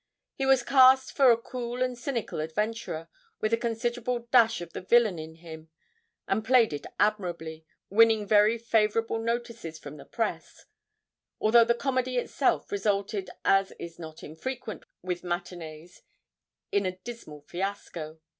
[0.33, 3.07] He was cast for a cool and cynical adventurer,
[3.39, 5.69] with a considerable dash of the villain in him,
[6.27, 10.65] and played it admirably, winning very favourable notices from the press,
[11.39, 16.01] although the comedy itself resulted as is not infrequent with matinées,
[16.71, 18.19] in a dismal fiasco.